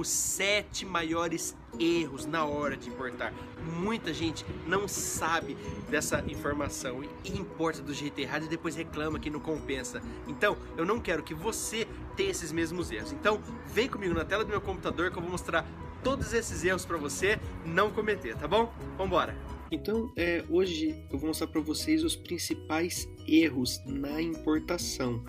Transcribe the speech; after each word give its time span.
os 0.00 0.08
sete 0.08 0.86
maiores 0.86 1.54
erros 1.78 2.24
na 2.24 2.44
hora 2.44 2.76
de 2.76 2.88
importar. 2.88 3.32
Muita 3.78 4.12
gente 4.14 4.44
não 4.66 4.88
sabe 4.88 5.56
dessa 5.90 6.24
informação 6.26 7.04
e 7.04 7.38
importa 7.38 7.82
do 7.82 7.92
jeito 7.92 8.18
errado 8.18 8.46
e 8.46 8.48
depois 8.48 8.74
reclama 8.74 9.18
que 9.18 9.28
não 9.28 9.40
compensa. 9.40 10.02
Então, 10.26 10.56
eu 10.76 10.84
não 10.84 10.98
quero 10.98 11.22
que 11.22 11.34
você 11.34 11.86
tenha 12.16 12.30
esses 12.30 12.50
mesmos 12.50 12.90
erros. 12.90 13.12
Então, 13.12 13.40
vem 13.66 13.88
comigo 13.88 14.14
na 14.14 14.24
tela 14.24 14.44
do 14.44 14.50
meu 14.50 14.60
computador 14.60 15.10
que 15.10 15.18
eu 15.18 15.22
vou 15.22 15.30
mostrar 15.30 15.66
todos 16.02 16.32
esses 16.32 16.64
erros 16.64 16.86
para 16.86 16.96
você 16.96 17.38
não 17.64 17.90
cometer, 17.90 18.34
tá 18.36 18.48
bom? 18.48 18.72
Vambora! 18.96 19.36
Então, 19.70 20.12
é, 20.16 20.44
hoje 20.48 21.06
eu 21.12 21.18
vou 21.18 21.28
mostrar 21.28 21.46
para 21.46 21.60
vocês 21.60 22.02
os 22.02 22.16
principais 22.16 23.06
erros 23.28 23.80
na 23.86 24.20
importação. 24.20 25.22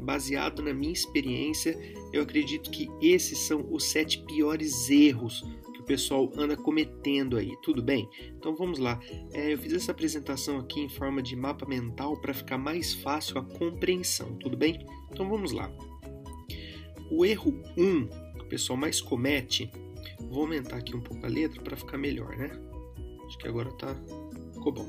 Baseado 0.00 0.62
na 0.62 0.72
minha 0.72 0.92
experiência, 0.92 1.78
eu 2.12 2.22
acredito 2.22 2.70
que 2.70 2.88
esses 3.00 3.38
são 3.38 3.66
os 3.70 3.84
sete 3.84 4.22
piores 4.24 4.90
erros 4.90 5.42
que 5.72 5.80
o 5.80 5.84
pessoal 5.84 6.30
anda 6.36 6.56
cometendo 6.56 7.36
aí, 7.36 7.56
tudo 7.62 7.82
bem? 7.82 8.08
Então 8.36 8.54
vamos 8.54 8.78
lá. 8.78 9.00
É, 9.32 9.52
eu 9.52 9.58
fiz 9.58 9.72
essa 9.72 9.92
apresentação 9.92 10.58
aqui 10.58 10.80
em 10.80 10.88
forma 10.88 11.22
de 11.22 11.36
mapa 11.36 11.66
mental 11.66 12.16
para 12.20 12.34
ficar 12.34 12.58
mais 12.58 12.94
fácil 12.94 13.38
a 13.38 13.42
compreensão, 13.42 14.36
tudo 14.36 14.56
bem? 14.56 14.84
Então 15.10 15.28
vamos 15.28 15.52
lá. 15.52 15.70
O 17.10 17.24
erro 17.24 17.52
1 17.76 17.84
um, 17.84 18.06
que 18.06 18.44
o 18.44 18.48
pessoal 18.48 18.76
mais 18.76 19.00
comete, 19.00 19.70
vou 20.28 20.42
aumentar 20.42 20.76
aqui 20.76 20.94
um 20.94 21.00
pouco 21.00 21.24
a 21.24 21.28
letra 21.28 21.62
para 21.62 21.76
ficar 21.76 21.98
melhor, 21.98 22.36
né? 22.36 22.50
Acho 23.26 23.38
que 23.38 23.48
agora 23.48 23.70
tá 23.72 23.96
ficou 24.52 24.72
bom. 24.72 24.86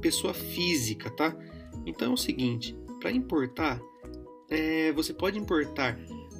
Pessoa 0.00 0.32
física, 0.32 1.10
tá? 1.10 1.36
Então 1.84 2.10
é 2.10 2.14
o 2.14 2.16
seguinte, 2.16 2.76
para 3.00 3.10
importar, 3.10 3.80
é, 4.50 4.92
você 4.92 5.12
pode 5.12 5.38
importar 5.38 5.98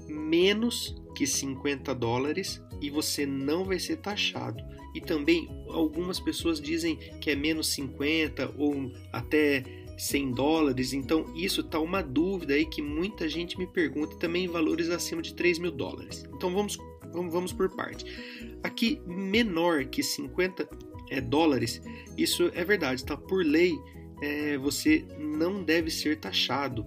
menos 0.09 0.95
que 1.15 1.27
50 1.27 1.95
dólares 1.95 2.62
e 2.80 2.91
você 2.91 3.27
não 3.27 3.65
vai 3.65 3.79
ser 3.79 3.96
taxado. 3.96 4.62
E 4.95 5.01
também 5.01 5.48
algumas 5.69 6.18
pessoas 6.21 6.60
dizem 6.60 6.96
que 7.21 7.30
é 7.30 7.37
menos 7.37 7.68
50 7.68 8.54
ou 8.57 8.93
até 9.13 9.63
100 9.98 10.32
dólares, 10.32 10.93
então 10.93 11.24
isso 11.35 11.63
tá 11.63 11.80
uma 11.80 12.02
dúvida 12.02 12.54
aí 12.54 12.66
que 12.66 12.82
muita 12.82 13.29
gente 13.29 13.59
me 13.59 13.66
pergunta 13.66 14.16
também 14.16 14.46
valores 14.46 14.91
acima 14.91 15.23
de 15.23 15.35
3 15.35 15.59
mil 15.59 15.70
dólares. 15.70 16.24
Então 16.35 16.52
vamos, 16.52 16.79
vamos, 17.13 17.32
vamos 17.32 17.52
por 17.52 17.74
parte. 17.74 18.04
Aqui 18.63 19.01
menor 19.07 19.87
que 19.87 20.02
50 20.02 20.68
é, 21.10 21.20
dólares, 21.20 21.80
isso 22.16 22.51
é 22.54 22.65
verdade, 22.65 23.04
tá? 23.04 23.16
Por 23.16 23.45
lei, 23.45 23.74
é, 24.23 24.59
você 24.59 25.07
não 25.18 25.63
deve 25.63 25.91
ser 25.91 26.18
taxado 26.18 26.87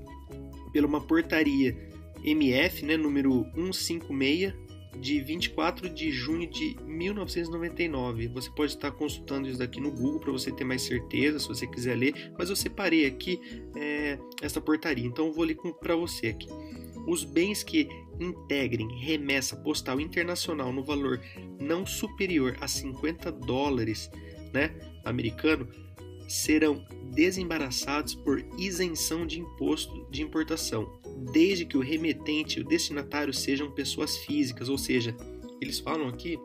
pela 0.71 0.87
uma 0.87 1.01
portaria 1.01 1.75
MF, 2.23 2.85
né, 2.85 2.97
número 2.97 3.45
156, 3.55 4.53
de 4.99 5.21
24 5.21 5.89
de 5.89 6.11
junho 6.11 6.49
de 6.49 6.75
1999. 6.85 8.27
Você 8.29 8.49
pode 8.51 8.73
estar 8.73 8.91
consultando 8.91 9.47
isso 9.47 9.59
daqui 9.59 9.79
no 9.79 9.91
Google 9.91 10.19
para 10.19 10.31
você 10.31 10.51
ter 10.51 10.63
mais 10.63 10.81
certeza, 10.81 11.39
se 11.39 11.47
você 11.47 11.67
quiser 11.67 11.95
ler, 11.95 12.33
mas 12.37 12.49
eu 12.49 12.55
separei 12.55 13.05
aqui 13.05 13.39
é, 13.75 14.17
essa 14.41 14.59
portaria, 14.59 15.05
então 15.05 15.27
eu 15.27 15.33
vou 15.33 15.45
ler 15.45 15.57
para 15.79 15.95
você 15.95 16.27
aqui. 16.27 16.47
Os 17.07 17.23
bens 17.23 17.63
que 17.63 17.87
integrem 18.19 18.87
remessa 18.99 19.55
postal 19.55 19.99
internacional 19.99 20.73
no 20.73 20.83
valor 20.83 21.21
não 21.59 21.85
superior 21.85 22.57
a 22.59 22.67
50 22.67 23.31
dólares 23.31 24.11
né, 24.53 24.75
americano 25.05 25.67
serão 26.29 26.85
desembaraçados 27.11 28.13
por 28.15 28.45
isenção 28.57 29.25
de 29.25 29.39
imposto 29.39 30.07
de 30.09 30.21
importação, 30.21 30.99
desde 31.33 31.65
que 31.65 31.75
o 31.75 31.81
remetente 31.81 32.59
e 32.59 32.61
o 32.61 32.65
destinatário 32.65 33.33
sejam 33.33 33.71
pessoas 33.71 34.17
físicas, 34.17 34.69
ou 34.69 34.77
seja, 34.77 35.15
eles 35.59 35.79
falam 35.79 36.07
aqui 36.07 36.37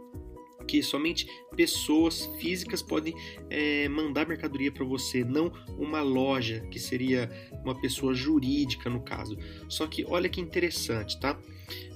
que 0.67 0.83
somente 0.83 1.27
pessoas 1.55 2.27
físicas 2.39 2.83
podem 2.83 3.15
é, 3.51 3.87
mandar 3.89 4.27
mercadoria 4.27 4.73
para 4.73 4.85
você, 4.85 5.23
não 5.23 5.53
uma 5.79 6.01
loja, 6.01 6.61
que 6.71 6.79
seria 6.79 7.31
uma 7.63 7.79
pessoa 7.79 8.15
jurídica 8.15 8.89
no 8.89 9.03
caso. 9.03 9.37
Só 9.69 9.87
que 9.87 10.05
olha 10.07 10.29
que 10.29 10.41
interessante, 10.41 11.21
tá? 11.21 11.39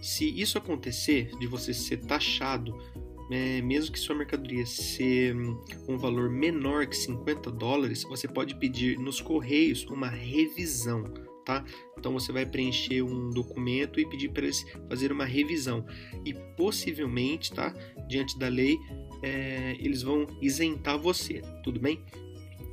Se 0.03 0.28
isso 0.38 0.59
acontecer, 0.59 1.31
de 1.38 1.47
você 1.47 1.72
ser 1.72 1.98
taxado 1.98 2.77
é, 3.31 3.61
mesmo 3.61 3.93
que 3.93 3.99
sua 3.99 4.15
mercadoria 4.15 4.65
ser 4.65 5.37
um 5.87 5.99
valor 5.99 6.31
menor 6.31 6.87
que 6.87 6.97
50 6.97 7.50
dólares, 7.50 8.03
você 8.05 8.27
pode 8.27 8.55
pedir 8.55 8.99
nos 8.99 9.21
correios 9.21 9.84
uma 9.87 10.09
revisão, 10.09 11.05
tá? 11.44 11.65
Então 11.99 12.12
você 12.12 12.33
vai 12.33 12.47
preencher 12.47 13.03
um 13.03 13.31
documento 13.31 14.00
e 14.00 14.09
pedir 14.09 14.31
para 14.31 14.44
eles 14.44 14.65
fazer 14.89 15.12
uma 15.12 15.25
revisão 15.25 15.84
e 16.25 16.33
possivelmente, 16.56 17.53
tá? 17.53 17.75
Diante 18.09 18.39
da 18.39 18.49
lei, 18.49 18.78
é, 19.22 19.77
eles 19.78 20.03
vão 20.03 20.27
isentar 20.41 20.99
você, 20.99 21.43
tudo 21.62 21.78
bem? 21.78 22.03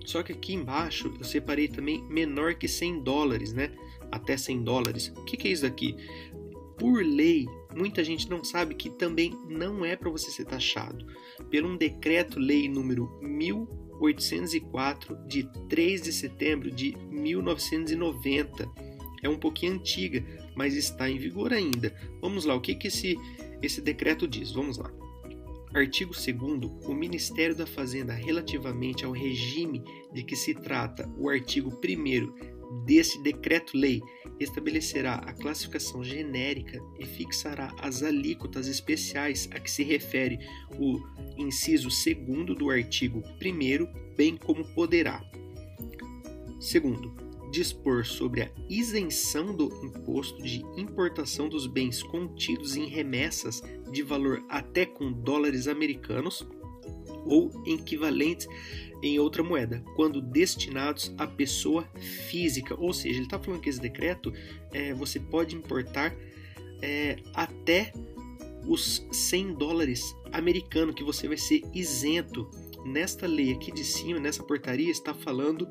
Só 0.06 0.22
que 0.22 0.32
aqui 0.32 0.54
embaixo 0.54 1.14
eu 1.20 1.26
separei 1.26 1.68
também 1.68 2.04
menor 2.04 2.56
que 2.56 2.68
100 2.68 3.02
dólares, 3.02 3.54
né? 3.54 3.72
Até 4.12 4.38
100 4.38 4.64
dólares. 4.64 5.12
O 5.18 5.26
que, 5.26 5.36
que 5.36 5.48
é 5.48 5.52
isso 5.52 5.64
daqui? 5.64 5.96
Por 6.78 7.04
lei, 7.04 7.48
muita 7.76 8.04
gente 8.04 8.30
não 8.30 8.44
sabe 8.44 8.74
que 8.74 8.90
também 8.90 9.38
não 9.50 9.86
é 9.86 9.96
para 9.96 10.10
você 10.10 10.32
ser 10.32 10.46
taxado. 10.46 11.06
Pelo 11.50 11.70
um 11.70 11.78
decreto-lei 11.78 12.68
número 12.70 13.20
1804 13.22 15.18
de 15.28 15.44
3 15.68 16.02
de 16.02 16.14
setembro 16.14 16.72
de 16.72 16.98
1990. 17.10 18.68
É 19.22 19.30
um 19.30 19.38
pouquinho 19.38 19.74
antiga, 19.74 20.26
mas 20.56 20.76
está 20.76 21.10
em 21.10 21.18
vigor 21.18 21.52
ainda. 21.52 21.94
Vamos 22.22 22.46
lá, 22.46 22.56
o 22.56 22.62
que, 22.62 22.76
que 22.76 22.88
esse, 22.88 23.18
esse 23.62 23.82
decreto 23.82 24.28
diz? 24.28 24.52
Vamos 24.52 24.78
lá. 24.78 24.92
Artigo 25.74 26.14
2 26.14 26.86
o 26.86 26.94
Ministério 26.94 27.54
da 27.54 27.66
Fazenda 27.68 28.14
relativamente 28.14 29.04
ao 29.04 29.12
regime 29.12 29.84
de 30.14 30.24
que 30.24 30.34
se 30.36 30.54
trata 30.54 31.12
o 31.18 31.30
artigo 31.30 31.70
1 31.70 32.55
desse 32.86 33.22
decreto-lei 33.22 34.02
estabelecerá 34.40 35.16
a 35.16 35.34
classificação 35.34 36.04
genérica 36.04 36.82
e 37.00 37.06
fixará 37.06 37.74
as 37.80 38.04
alíquotas 38.04 38.68
especiais 38.68 39.50
a 39.52 39.60
que 39.60 39.72
se 39.72 39.84
refere 39.84 40.40
o 40.78 41.00
inciso 41.38 41.90
2 41.90 42.58
do 42.58 42.70
artigo 42.70 43.24
1, 43.42 44.16
bem 44.16 44.38
como 44.38 44.66
poderá. 44.74 45.24
Segundo, 46.60 47.14
dispor 47.52 48.06
sobre 48.06 48.42
a 48.42 48.52
isenção 48.70 49.56
do 49.56 49.68
imposto 49.86 50.42
de 50.44 50.62
importação 50.76 51.48
dos 51.48 51.68
bens 51.68 52.04
contidos 52.04 52.76
em 52.76 52.86
remessas 52.88 53.64
de 53.92 54.02
valor 54.04 54.44
até 54.50 54.86
com 54.86 55.12
dólares 55.12 55.68
americanos 55.68 56.46
ou 57.26 57.52
equivalentes 57.66 58.48
em 59.02 59.20
outra 59.20 59.44
moeda, 59.44 59.84
quando 59.96 60.22
destinados 60.22 61.14
à 61.18 61.28
pessoa 61.28 61.88
física. 62.30 62.76
Ou 62.80 62.94
seja, 62.94 63.16
ele 63.16 63.26
está 63.26 63.40
falando 63.40 63.62
que 63.62 63.70
esse 63.70 63.80
decreto 63.80 64.34
é, 64.72 64.94
você 64.94 65.20
pode 65.20 65.56
importar 65.56 66.16
é, 66.82 67.18
até 67.34 67.92
os 68.68 69.06
100 69.12 69.54
dólares 69.56 70.16
americanos, 70.32 70.96
que 70.96 71.04
você 71.04 71.28
vai 71.28 71.38
ser 71.38 71.62
isento. 71.74 72.50
Nesta 72.86 73.26
lei 73.26 73.52
aqui 73.52 73.72
de 73.72 73.84
cima, 73.84 74.20
nessa 74.20 74.44
portaria, 74.44 74.92
está 74.92 75.14
falando 75.14 75.68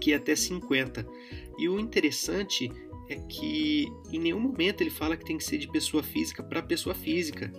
que 0.00 0.12
é 0.12 0.16
até 0.16 0.34
50. 0.34 1.06
E 1.58 1.68
o 1.68 1.78
interessante 1.78 2.70
é 3.08 3.16
que 3.16 3.92
em 4.12 4.18
nenhum 4.18 4.40
momento 4.40 4.80
ele 4.80 4.90
fala 4.90 5.16
que 5.16 5.24
tem 5.24 5.36
que 5.36 5.44
ser 5.44 5.58
de 5.58 5.68
pessoa 5.68 6.02
física 6.02 6.42
para 6.42 6.62
pessoa 6.62 6.94
física. 6.94 7.52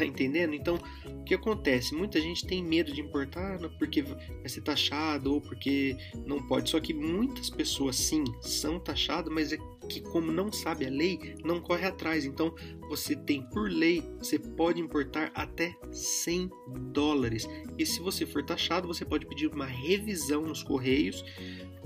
Tá 0.00 0.06
entendendo? 0.06 0.54
Então, 0.54 0.78
o 1.04 1.24
que 1.24 1.34
acontece? 1.34 1.94
Muita 1.94 2.18
gente 2.22 2.46
tem 2.46 2.64
medo 2.64 2.90
de 2.90 3.02
importar 3.02 3.58
porque 3.78 4.00
vai 4.00 4.48
ser 4.48 4.62
taxado 4.62 5.34
ou 5.34 5.42
porque 5.42 5.94
não 6.24 6.42
pode. 6.46 6.70
Só 6.70 6.80
que 6.80 6.94
muitas 6.94 7.50
pessoas, 7.50 7.96
sim, 7.96 8.24
são 8.40 8.80
taxadas, 8.80 9.30
mas 9.30 9.52
é 9.52 9.58
que, 9.90 10.00
como 10.00 10.32
não 10.32 10.50
sabe 10.50 10.86
a 10.86 10.88
lei, 10.88 11.34
não 11.44 11.60
corre 11.60 11.84
atrás. 11.84 12.24
Então, 12.24 12.54
você 12.88 13.14
tem 13.14 13.42
por 13.50 13.70
lei, 13.70 14.02
você 14.18 14.38
pode 14.38 14.80
importar 14.80 15.30
até 15.34 15.76
100 15.92 16.48
dólares. 16.94 17.46
E 17.78 17.84
se 17.84 18.00
você 18.00 18.24
for 18.24 18.42
taxado, 18.42 18.88
você 18.88 19.04
pode 19.04 19.26
pedir 19.26 19.48
uma 19.48 19.66
revisão 19.66 20.40
nos 20.46 20.62
correios. 20.62 21.22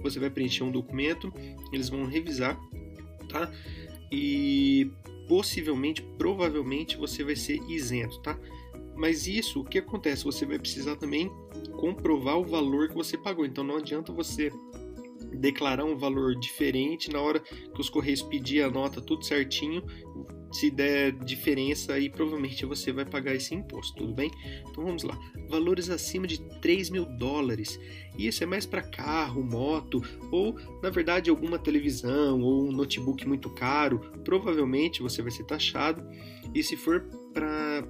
Você 0.03 0.21
vai 0.21 0.31
preencher 0.31 0.63
um 0.63 0.71
documento, 0.71 1.33
eles 1.73 1.89
vão 1.89 2.05
revisar, 2.05 2.57
tá? 3.29 3.51
E 4.13 4.89
possivelmente, 5.27 6.03
provavelmente 6.19 6.97
você 6.97 7.25
vai 7.25 7.37
ser 7.37 7.61
isento, 7.69 8.21
tá? 8.21 8.39
Mas 8.97 9.27
isso, 9.27 9.61
o 9.61 9.65
que 9.65 9.79
acontece? 9.79 10.25
Você 10.25 10.47
vai 10.47 10.59
precisar 10.59 10.97
também 10.97 11.31
comprovar 11.79 12.39
o 12.39 12.45
valor 12.45 12.89
que 12.89 12.95
você 12.95 13.19
pagou. 13.19 13.45
Então 13.45 13.65
não 13.65 13.77
adianta 13.77 14.13
você 14.13 14.53
declarar 15.33 15.85
um 15.85 15.97
valor 15.97 16.35
diferente 16.39 17.11
na 17.11 17.21
hora 17.21 17.41
que 17.41 17.81
os 17.81 17.91
correios 17.91 18.23
pedir 18.23 18.63
a 18.63 18.71
nota 18.71 19.01
tudo 19.01 19.25
certinho, 19.25 19.83
se 20.55 20.71
der 20.71 21.13
diferença 21.13 21.95
aí 21.95 22.09
provavelmente 22.09 22.65
você 22.65 22.93
vai 22.93 23.05
pagar 23.05 23.35
esse 23.35 23.55
imposto, 23.55 23.97
tudo 23.97 24.15
bem? 24.15 24.31
Então 24.71 24.85
vamos 24.85 25.03
lá, 25.03 25.19
valores 25.49 25.91
acima 25.91 26.27
de 26.27 26.41
3 26.61 26.91
mil 26.91 27.05
dólares, 27.05 27.79
isso 28.17 28.43
é 28.43 28.47
mais 28.47 28.65
para 28.65 28.81
carro, 28.83 29.43
moto 29.43 30.01
ou 30.31 30.57
na 30.83 30.91
verdade 30.91 31.29
alguma 31.29 31.59
televisão 31.59 32.41
ou 32.41 32.69
um 32.69 32.73
notebook 32.73 33.27
muito 33.27 33.51
caro, 33.51 33.99
provavelmente 34.25 35.03
você 35.03 35.21
vai 35.21 35.33
ser 35.33 35.45
taxado. 35.45 36.03
E 36.55 36.63
se 36.63 36.77
for 36.77 37.03
para 37.33 37.85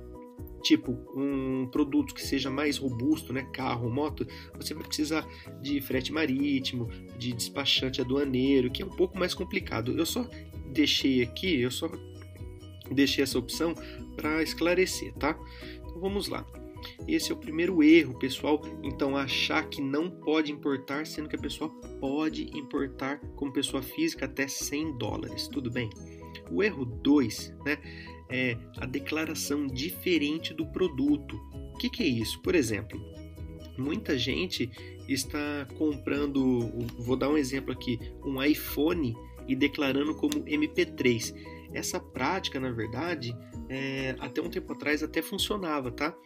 tipo 0.63 0.99
um 1.15 1.69
produto 1.71 2.15
que 2.15 2.23
seja 2.23 2.51
mais 2.51 2.79
robusto, 2.79 3.33
né, 3.35 3.43
carro, 3.53 3.91
moto, 3.91 4.27
você 4.57 4.73
vai 4.73 4.83
precisar 4.83 5.29
de 5.61 5.79
frete 5.83 6.11
marítimo, 6.11 6.89
de 7.19 7.35
despachante 7.35 8.01
aduaneiro, 8.01 8.71
que 8.71 8.83
é 8.83 8.87
um 8.87 8.91
pouco 8.91 9.19
mais 9.19 9.35
complicado. 9.35 9.97
Eu 9.97 10.07
só 10.07 10.27
deixei 10.73 11.23
aqui, 11.23 11.61
eu 11.61 11.71
só 11.71 11.89
deixei 12.91 13.23
essa 13.23 13.39
opção 13.39 13.75
para 14.17 14.43
esclarecer, 14.43 15.13
tá? 15.15 15.39
Então 15.79 16.01
vamos 16.01 16.29
lá. 16.29 16.47
Esse 17.09 17.33
é 17.33 17.35
o 17.35 17.39
primeiro 17.39 17.83
erro, 17.83 18.19
pessoal. 18.19 18.61
Então, 18.83 19.17
achar 19.17 19.69
que 19.69 19.81
não 19.81 20.11
pode 20.11 20.53
importar, 20.53 21.07
sendo 21.07 21.29
que 21.29 21.37
a 21.37 21.39
pessoa 21.39 21.71
pode 22.01 22.51
importar 22.57 23.19
como 23.37 23.53
pessoa 23.53 23.83
física 23.83 24.27
até 24.27 24.47
100 24.47 24.99
dólares. 24.99 25.49
Tudo 25.49 25.71
bem? 25.71 25.89
O 26.51 26.63
erro 26.63 26.85
2 26.85 27.55
né, 27.65 27.79
é 28.29 28.57
a 28.79 28.87
declaração 28.87 29.67
diferente 29.67 30.53
do 30.53 30.67
produto. 30.67 31.41
O 31.75 31.79
que, 31.79 31.89
que 31.89 32.03
é 32.03 32.07
isso? 32.07 32.41
Por 32.43 32.55
exemplo, 32.55 33.01
muita 33.79 34.19
gente 34.19 34.71
está 35.09 35.67
comprando, 35.77 36.69
vou 36.99 37.17
dar 37.17 37.29
um 37.29 37.37
exemplo 37.37 37.73
aqui, 37.73 37.99
um 38.25 38.43
iPhone 38.43 39.17
e 39.47 39.55
declarando 39.55 40.15
como 40.15 40.45
MP3. 40.45 41.35
Essa 41.75 41.99
prática, 41.99 42.61
na 42.61 42.71
verdade, 42.71 43.37
é, 43.69 44.15
até 44.21 44.41
um 44.41 44.49
tempo 44.49 44.73
atrás 44.73 45.03
até 45.03 45.21
funcionava, 45.21 45.91
tá? 45.91 46.17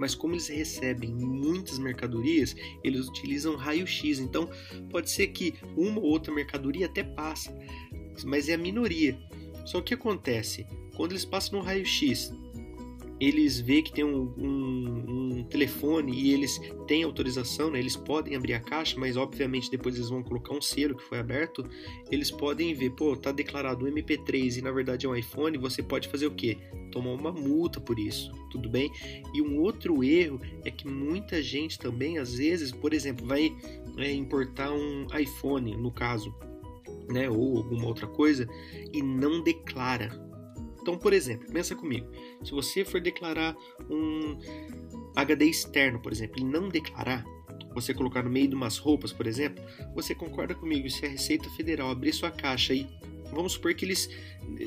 Mas 0.00 0.14
como 0.14 0.34
eles 0.34 0.48
recebem 0.48 1.14
muitas 1.14 1.78
mercadorias, 1.78 2.56
eles 2.82 3.06
utilizam 3.08 3.54
raio-x. 3.54 4.18
Então, 4.18 4.50
pode 4.90 5.10
ser 5.10 5.28
que 5.28 5.54
uma 5.76 6.00
ou 6.00 6.06
outra 6.06 6.34
mercadoria 6.34 6.86
até 6.86 7.04
passa, 7.04 7.56
mas 8.24 8.48
é 8.48 8.54
a 8.54 8.58
minoria. 8.58 9.16
Só 9.64 9.80
que 9.80 9.94
acontece? 9.94 10.66
Quando 10.96 11.12
eles 11.12 11.24
passam 11.24 11.58
no 11.58 11.64
raio-x, 11.64 12.32
eles 13.18 13.60
veem 13.60 13.82
que 13.82 13.92
tem 13.92 14.04
um, 14.04 14.32
um, 14.36 15.38
um, 15.38 15.44
telefone 15.44 16.12
e 16.12 16.32
eles 16.32 16.60
têm 16.86 17.02
autorização, 17.02 17.70
né? 17.70 17.78
eles 17.78 17.96
podem 17.96 18.36
abrir 18.36 18.54
a 18.54 18.60
caixa, 18.60 18.98
mas 18.98 19.16
obviamente 19.16 19.70
depois 19.70 19.94
eles 19.94 20.10
vão 20.10 20.22
colocar 20.22 20.54
um 20.54 20.60
selo 20.60 20.96
que 20.96 21.02
foi 21.02 21.18
aberto, 21.18 21.66
eles 22.10 22.30
podem 22.30 22.74
ver, 22.74 22.90
pô, 22.90 23.16
tá 23.16 23.32
declarado 23.32 23.86
um 23.86 23.88
MP3 23.88 24.58
e 24.58 24.62
na 24.62 24.70
verdade 24.70 25.06
é 25.06 25.08
um 25.08 25.16
iPhone, 25.16 25.56
você 25.56 25.82
pode 25.82 26.08
fazer 26.08 26.26
o 26.26 26.30
quê? 26.30 26.58
Tomar 26.92 27.12
uma 27.12 27.32
multa 27.32 27.80
por 27.80 27.98
isso, 27.98 28.30
tudo 28.50 28.68
bem? 28.68 28.90
E 29.32 29.40
um 29.40 29.60
outro 29.60 30.04
erro 30.04 30.40
é 30.64 30.70
que 30.70 30.86
muita 30.86 31.42
gente 31.42 31.78
também, 31.78 32.18
às 32.18 32.34
vezes, 32.34 32.70
por 32.70 32.92
exemplo, 32.92 33.26
vai 33.26 33.54
é, 33.96 34.12
importar 34.12 34.70
um 34.72 35.06
iPhone, 35.18 35.74
no 35.76 35.90
caso, 35.90 36.34
né, 37.08 37.30
ou 37.30 37.58
alguma 37.58 37.86
outra 37.86 38.06
coisa, 38.06 38.46
e 38.92 39.02
não 39.02 39.42
declara 39.42 40.25
então, 40.86 40.96
por 40.96 41.12
exemplo, 41.12 41.52
pensa 41.52 41.74
comigo, 41.74 42.06
se 42.44 42.52
você 42.52 42.84
for 42.84 43.00
declarar 43.00 43.56
um 43.90 44.38
HD 45.16 45.46
externo, 45.46 45.98
por 45.98 46.12
exemplo, 46.12 46.40
e 46.40 46.44
não 46.44 46.68
declarar, 46.68 47.24
você 47.74 47.92
colocar 47.92 48.22
no 48.22 48.30
meio 48.30 48.46
de 48.46 48.54
umas 48.54 48.78
roupas, 48.78 49.12
por 49.12 49.26
exemplo, 49.26 49.64
você 49.96 50.14
concorda 50.14 50.54
comigo 50.54 50.88
se 50.88 51.04
a 51.04 51.08
Receita 51.08 51.50
Federal 51.50 51.90
abrir 51.90 52.12
sua 52.12 52.30
caixa 52.30 52.72
e 52.72 52.86
vamos 53.32 53.54
supor 53.54 53.74
que 53.74 53.84
eles 53.84 54.08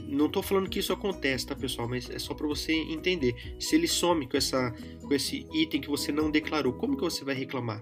não 0.10 0.25
estou 0.25 0.44
falando 0.44 0.69
que 0.69 0.80
isso 0.80 0.92
acontece, 0.92 1.48
tá, 1.48 1.56
pessoal, 1.56 1.88
mas 1.88 2.10
é 2.10 2.19
só 2.19 2.33
para 2.33 2.48
você 2.48 2.74
entender. 2.74 3.56
Se 3.57 3.75
ele 3.75 3.88
some 3.88 4.27
com 4.27 4.36
essa 4.36 4.74
com 5.01 5.13
esse 5.13 5.48
item 5.54 5.80
que 5.80 5.89
você 5.89 6.12
não 6.12 6.30
declarou, 6.30 6.74
como 6.74 6.98
que 6.98 7.01
você 7.01 7.24
vai 7.24 7.33
reclamar? 7.33 7.81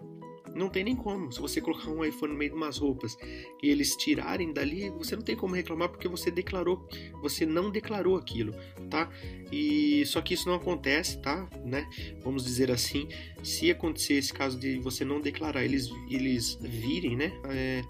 Não 0.58 0.70
tem 0.70 0.84
nem 0.84 0.96
como. 0.96 1.32
Se 1.32 1.40
você 1.40 1.62
colocar 1.62 1.90
um 1.90 2.04
iPhone 2.04 2.34
no 2.34 2.40
meio 2.40 2.52
de 2.52 2.58
umas 2.58 2.78
roupas 2.78 3.18
e 3.62 3.70
eles 3.70 3.96
tirarem 3.96 4.52
dali, 4.52 4.90
você 4.90 5.16
não 5.16 5.24
tem 5.24 5.36
como 5.36 5.56
reclamar 5.56 5.90
porque 5.90 6.08
você 6.08 6.32
declarou, 6.32 6.88
você 7.22 7.46
não 7.46 7.70
declarou 7.70 8.18
aquilo, 8.18 8.54
tá? 8.90 9.10
E 9.52 10.06
só 10.06 10.22
que 10.22 10.34
isso 10.34 10.50
não 10.50 10.56
acontece, 10.56 11.22
tá? 11.22 11.48
Né? 11.64 11.88
Vamos 12.24 12.44
dizer 12.44 12.72
assim, 12.72 13.08
se 13.44 13.70
acontecer 13.70 14.16
esse 14.16 14.34
caso 14.34 14.60
de 14.60 14.80
você 14.80 15.06
não 15.06 15.22
declarar, 15.22 15.64
eles 15.64 15.90
eles 16.10 16.58
virem, 16.62 17.16
né? 17.16 17.32
É, 17.46 17.84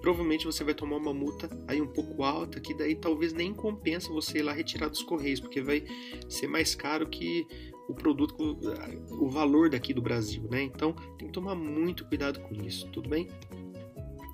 provavelmente 0.00 0.44
você 0.44 0.62
vai 0.62 0.74
tomar 0.74 0.96
uma 0.96 1.14
multa 1.14 1.48
aí 1.66 1.80
um 1.80 1.86
pouco 1.86 2.22
alta, 2.22 2.60
que 2.60 2.74
daí 2.74 2.94
talvez 2.94 3.32
nem 3.32 3.54
compensa 3.54 4.12
você 4.12 4.38
ir 4.38 4.42
lá 4.42 4.52
retirar 4.52 4.88
dos 4.88 5.02
correios, 5.02 5.40
porque 5.40 5.62
vai 5.62 5.84
ser 6.28 6.46
mais 6.46 6.74
caro 6.74 7.08
que 7.08 7.46
o 7.88 7.94
produto, 7.94 8.34
o 9.10 9.28
valor 9.28 9.68
daqui 9.70 9.92
do 9.92 10.00
Brasil, 10.00 10.42
né? 10.50 10.62
Então 10.62 10.92
tem 11.18 11.28
que 11.28 11.34
tomar 11.34 11.54
muito 11.54 12.04
cuidado 12.04 12.40
com 12.40 12.54
isso, 12.54 12.88
tudo 12.88 13.08
bem? 13.08 13.28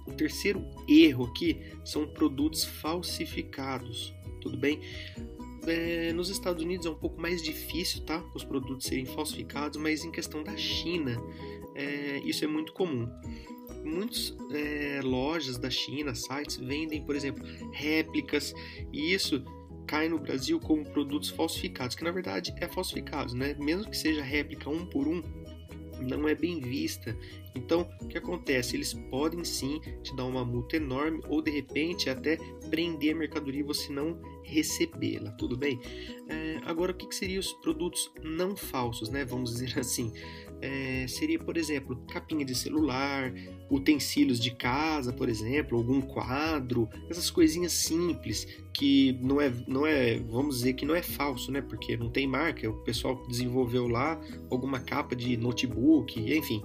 O 0.07 0.13
terceiro 0.13 0.65
erro 0.89 1.25
aqui 1.25 1.61
são 1.85 2.07
produtos 2.07 2.65
falsificados, 2.65 4.15
tudo 4.41 4.57
bem? 4.57 4.81
É, 5.67 6.13
nos 6.13 6.31
Estados 6.31 6.63
Unidos 6.63 6.87
é 6.87 6.91
um 6.91 6.95
pouco 6.95 7.21
mais 7.21 7.43
difícil, 7.43 8.03
tá? 8.05 8.25
Os 8.35 8.45
produtos 8.45 8.87
serem 8.87 9.05
falsificados, 9.05 9.79
mas 9.79 10.05
em 10.05 10.11
questão 10.11 10.43
da 10.43 10.57
China, 10.57 11.21
é, 11.75 12.21
isso 12.25 12.45
é 12.45 12.49
muito 12.49 12.73
comum. 12.73 13.09
Muitas 13.85 14.37
é, 14.53 15.01
lojas 15.03 15.59
da 15.59 15.71
China, 15.71 16.15
sites, 16.15 16.57
vendem, 16.57 17.05
por 17.05 17.15
exemplo, 17.15 17.45
réplicas, 17.73 18.55
e 18.93 19.13
isso 19.13 19.45
cai 19.91 20.09
no 20.09 20.21
Brasil 20.21 20.61
como 20.61 20.89
produtos 20.89 21.31
falsificados, 21.31 21.97
que 21.97 22.05
na 22.05 22.13
verdade 22.13 22.55
é 22.61 22.69
falsificado, 22.69 23.35
né? 23.35 23.57
Mesmo 23.59 23.91
que 23.91 23.97
seja 23.97 24.23
réplica 24.23 24.71
um 24.71 24.87
por 24.87 25.09
um, 25.09 25.21
não 26.01 26.29
é 26.29 26.35
bem 26.35 26.61
vista. 26.61 27.17
Então, 27.57 27.91
o 28.01 28.07
que 28.07 28.17
acontece? 28.17 28.77
Eles 28.77 28.95
podem 28.95 29.45
sim 29.45 29.81
te 30.05 30.15
dar 30.15 30.27
uma 30.27 30.45
multa 30.45 30.77
enorme 30.77 31.21
ou 31.27 31.43
de 31.43 31.51
repente 31.51 32.09
até 32.09 32.37
prender 32.71 33.17
a 33.17 33.19
mercadoria 33.19 33.63
e 33.63 33.65
você 33.65 33.93
não 33.93 34.17
recebê-la, 34.45 35.33
tudo 35.33 35.57
bem? 35.57 35.81
É, 36.29 36.61
agora, 36.67 36.93
o 36.93 36.95
que, 36.95 37.09
que 37.09 37.15
seriam 37.15 37.41
os 37.41 37.53
produtos 37.55 38.13
não 38.23 38.55
falsos, 38.55 39.09
né? 39.09 39.25
Vamos 39.25 39.55
dizer 39.55 39.75
assim 39.81 40.13
é, 40.63 41.07
seria, 41.09 41.39
por 41.39 41.57
exemplo, 41.57 41.97
capinha 42.11 42.45
de 42.45 42.55
celular, 42.55 43.33
utensílios 43.71 44.39
de 44.39 44.51
casa, 44.51 45.13
por 45.13 45.29
exemplo, 45.29 45.79
algum 45.79 46.01
quadro, 46.01 46.89
essas 47.09 47.31
coisinhas 47.31 47.73
simples 47.73 48.47
que 48.75 49.19
não 49.21 49.41
é, 49.41 49.53
não 49.67 49.87
é, 49.87 50.19
vamos 50.19 50.59
dizer 50.59 50.75
que 50.75 50.85
não 50.85 50.95
é 50.95 51.03
falso, 51.03 51.51
né? 51.51 51.61
Porque 51.61 51.97
não 51.97 52.11
tem 52.11 52.27
marca, 52.27 52.69
o 52.69 52.83
pessoal 52.85 53.27
desenvolveu 53.27 53.89
lá 53.89 54.21
alguma 54.51 54.81
capa 54.81 55.17
de 55.17 55.37
notebook, 55.37 56.21
enfim. 56.21 56.63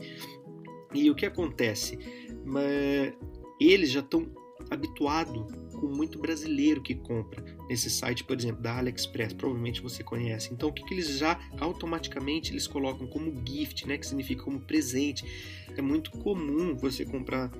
E 0.94 1.10
o 1.10 1.16
que 1.16 1.26
acontece? 1.26 1.98
Mas 2.46 3.14
eles 3.60 3.92
já 3.92 4.02
estão 4.02 4.28
habituados 4.70 5.46
muito 5.88 6.20
brasileiro 6.20 6.82
que 6.82 6.96
compra 6.96 7.44
nesse 7.70 7.90
site, 7.90 8.24
por 8.24 8.38
exemplo, 8.38 8.62
da 8.62 8.78
AliExpress, 8.78 9.34
provavelmente 9.34 9.82
você 9.82 10.04
conhece. 10.04 10.54
Então, 10.54 10.70
o 10.70 10.74
que, 10.74 10.84
que 10.84 10.94
eles 10.94 11.18
já 11.18 11.40
automaticamente 11.60 12.52
eles 12.52 12.68
colocam 12.68 13.08
como 13.08 13.34
gift, 13.46 13.88
né, 13.88 13.98
que 13.98 14.06
significa 14.06 14.44
como 14.44 14.60
presente. 14.60 15.25
É 15.75 15.82
muito 15.82 16.12
comum 16.12 16.75
você 16.75 17.06
comprar 17.06 17.51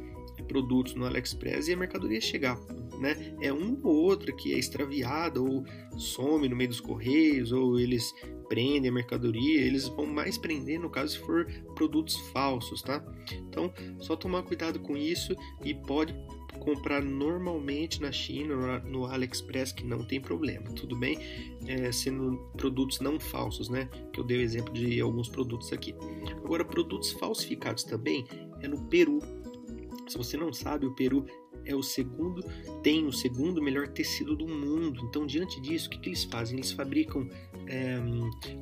produtos 0.44 0.94
no 0.94 1.06
AliExpress 1.06 1.68
e 1.68 1.74
a 1.74 1.78
mercadoria 1.78 2.22
chegar, 2.22 2.58
né? 3.00 3.36
É 3.42 3.52
um 3.52 3.80
ou 3.84 3.96
outro 3.96 4.36
que 4.36 4.54
é 4.54 4.60
extraviado 4.60 5.46
ou 5.46 5.66
some 5.98 6.48
no 6.48 6.56
meio 6.56 6.70
dos 6.70 6.80
correios 6.80 7.52
ou 7.52 7.80
eles 7.80 8.14
prendem 8.48 8.90
a 8.90 8.94
mercadoria, 8.94 9.62
eles 9.62 9.88
vão 9.88 10.06
mais 10.06 10.38
prender 10.38 10.80
no 10.80 10.90
caso 10.90 11.14
se 11.14 11.20
for 11.20 11.46
produtos 11.76 12.16
falsos, 12.32 12.82
tá? 12.82 13.04
Então, 13.32 13.74
só 14.00 14.16
tomar 14.16 14.44
cuidado 14.44 14.80
com 14.80 14.96
isso 14.96 15.36
e 15.64 15.74
pode 15.74 16.16
comprar 16.60 17.04
normalmente 17.04 18.02
na 18.02 18.12
China, 18.12 18.80
no 18.80 19.06
AliExpress, 19.06 19.72
que 19.72 19.86
não 19.86 20.04
tem 20.04 20.20
problema, 20.20 20.72
tudo 20.72 20.98
bem? 20.98 21.18
É, 21.68 21.92
sendo 21.92 22.38
produtos 22.58 23.00
não 23.00 23.20
falsos, 23.20 23.70
né? 23.70 23.90
Que 24.14 24.20
eu 24.20 24.24
dei 24.24 24.38
o 24.38 24.42
exemplo 24.42 24.74
de 24.74 25.00
alguns 25.00 25.28
produtos 25.28 25.72
aqui. 25.74 25.94
Agora, 26.44 26.64
produtos 26.64 27.12
falsificados 27.12 27.84
também 27.84 28.26
é 28.62 28.68
no 28.68 28.82
Peru. 28.86 29.20
Se 30.08 30.18
você 30.18 30.38
não 30.38 30.54
sabe, 30.54 30.86
o 30.86 30.94
Peru 30.94 31.26
é 31.66 31.76
o 31.76 31.82
segundo, 31.82 32.44
tem 32.84 33.06
o 33.06 33.12
segundo 33.12 33.62
melhor 33.62 33.88
tecido 33.88 34.36
do 34.36 34.48
mundo. 34.48 35.02
Então, 35.06 35.26
diante 35.26 35.60
disso, 35.60 35.88
o 35.88 35.90
que, 35.90 36.00
que 36.00 36.10
eles 36.10 36.24
fazem? 36.24 36.58
Eles 36.58 36.72
fabricam 36.72 37.28
é, 37.68 37.98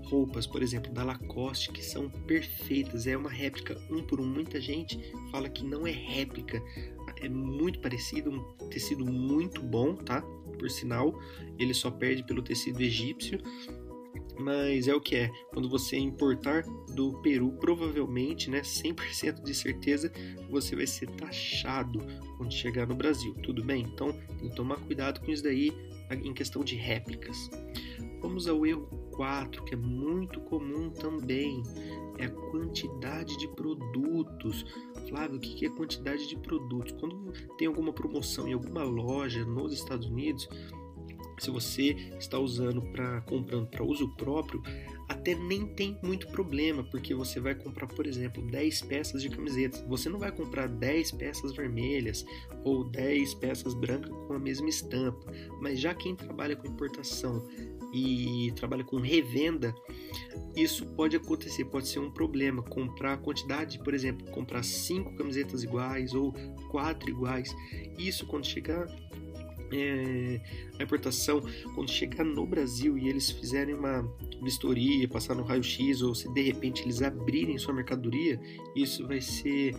roupas, 0.05 0.47
por 0.47 0.61
exemplo, 0.63 0.91
da 0.93 1.03
Lacoste, 1.03 1.71
que 1.71 1.83
são 1.83 2.09
perfeitas. 2.09 3.05
É 3.07 3.17
uma 3.17 3.29
réplica 3.29 3.77
um 3.89 4.01
por 4.01 4.21
um. 4.21 4.25
Muita 4.25 4.61
gente 4.61 4.99
fala 5.31 5.49
que 5.49 5.65
não 5.65 5.85
é 5.85 5.91
réplica, 5.91 6.61
é 7.21 7.27
muito 7.27 7.79
parecido, 7.79 8.31
um 8.31 8.69
tecido 8.69 9.05
muito 9.05 9.61
bom, 9.61 9.95
tá? 9.95 10.21
Por 10.57 10.69
sinal, 10.69 11.19
ele 11.59 11.73
só 11.73 11.91
perde 11.91 12.23
pelo 12.23 12.41
tecido 12.41 12.81
egípcio, 12.81 13.39
mas 14.39 14.87
é 14.87 14.93
o 14.93 15.01
que 15.01 15.15
é. 15.15 15.31
Quando 15.53 15.69
você 15.69 15.97
importar 15.97 16.63
do 16.93 17.21
Peru, 17.21 17.51
provavelmente, 17.53 18.49
né, 18.49 18.61
100% 18.61 19.43
de 19.43 19.53
certeza, 19.53 20.11
você 20.49 20.75
vai 20.75 20.87
ser 20.87 21.09
taxado 21.11 21.99
quando 22.37 22.51
chegar 22.51 22.87
no 22.87 22.95
Brasil, 22.95 23.33
tudo 23.43 23.63
bem? 23.63 23.83
Então, 23.93 24.11
tem 24.39 24.49
que 24.49 24.55
tomar 24.55 24.77
cuidado 24.77 25.19
com 25.21 25.31
isso 25.31 25.43
daí 25.43 25.71
em 26.11 26.33
questão 26.33 26.63
de 26.63 26.75
réplicas. 26.75 27.49
Vamos 28.21 28.47
ao 28.47 28.65
erro 28.65 28.87
4, 29.11 29.63
que 29.63 29.73
é 29.73 29.77
muito 29.77 30.39
comum 30.41 30.89
também, 30.89 31.61
é 32.17 32.25
a 32.25 32.29
quantidade 32.29 33.37
de 33.37 33.47
produtos. 33.49 34.65
Flávio, 35.09 35.37
o 35.37 35.39
que 35.39 35.65
é 35.65 35.69
quantidade 35.69 36.27
de 36.27 36.37
produtos? 36.37 36.93
Quando 36.99 37.31
tem 37.57 37.67
alguma 37.67 37.91
promoção 37.91 38.47
em 38.47 38.53
alguma 38.53 38.83
loja 38.83 39.45
nos 39.45 39.73
Estados 39.73 40.07
Unidos, 40.07 40.47
se 41.39 41.49
você 41.49 41.91
está 42.19 42.37
usando 42.39 42.81
para 42.81 43.21
comprando 43.21 43.67
para 43.67 43.83
uso 43.83 44.09
próprio, 44.15 44.61
até 45.07 45.35
nem 45.35 45.67
tem 45.67 45.97
muito 46.01 46.27
problema, 46.27 46.83
porque 46.83 47.13
você 47.13 47.39
vai 47.39 47.55
comprar, 47.55 47.87
por 47.87 48.07
exemplo, 48.07 48.41
10 48.41 48.81
peças 48.83 49.21
de 49.21 49.29
camisetas. 49.29 49.81
Você 49.87 50.09
não 50.09 50.19
vai 50.19 50.31
comprar 50.31 50.67
10 50.67 51.11
peças 51.11 51.53
vermelhas 51.53 52.25
ou 52.63 52.83
10 52.89 53.33
peças 53.35 53.73
brancas 53.73 54.09
com 54.27 54.33
a 54.33 54.39
mesma 54.39 54.69
estampa. 54.69 55.31
Mas 55.61 55.79
já 55.79 55.93
quem 55.93 56.15
trabalha 56.15 56.55
com 56.55 56.67
importação 56.67 57.45
e 57.93 58.51
trabalha 58.55 58.83
com 58.83 58.97
revenda, 58.97 59.75
isso 60.55 60.85
pode 60.95 61.15
acontecer, 61.15 61.65
pode 61.65 61.87
ser 61.87 61.99
um 61.99 62.11
problema. 62.11 62.63
Comprar 62.63 63.13
a 63.13 63.17
quantidade, 63.17 63.79
por 63.79 63.93
exemplo, 63.93 64.25
comprar 64.31 64.63
cinco 64.63 65.15
camisetas 65.15 65.63
iguais 65.63 66.13
ou 66.13 66.33
quatro 66.71 67.09
iguais. 67.09 67.53
Isso 67.97 68.25
quando 68.25 68.45
chegar 68.45 68.87
é, 69.73 70.41
a 70.79 70.83
importação, 70.83 71.41
quando 71.75 71.91
chegar 71.91 72.23
no 72.23 72.45
Brasil 72.45 72.97
e 72.97 73.09
eles 73.09 73.31
fizerem 73.31 73.75
uma 73.75 74.07
vistoria, 74.41 75.07
passar 75.07 75.35
no 75.35 75.43
raio-x, 75.43 76.01
ou 76.01 76.13
se 76.13 76.31
de 76.33 76.41
repente 76.41 76.83
eles 76.83 77.01
abrirem 77.01 77.57
sua 77.57 77.73
mercadoria, 77.73 78.39
isso 78.75 79.07
vai 79.07 79.21
ser 79.21 79.75